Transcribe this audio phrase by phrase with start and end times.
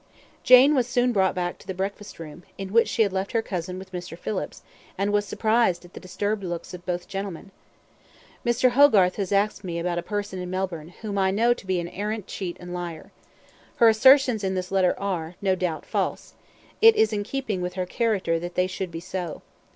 [0.41, 3.43] Jane was soon brought back to the breakfast room, in which she had left her
[3.43, 4.17] cousin with Mr.
[4.17, 4.63] Phillips,
[4.97, 7.51] and was surprised at the disturbed looks of both gentlemen.
[8.43, 8.71] "Mr.
[8.71, 11.87] Hogarth has asked me about a person in Melbourne, whom I know to be an
[11.89, 13.11] arrant cheat and liar.
[13.75, 16.33] Her assertions in this letter are, no doubt, false;
[16.81, 19.43] it is in keeping with her character that they should be so.